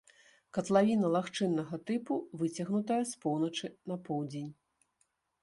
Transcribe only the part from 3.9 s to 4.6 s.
на поўдзень.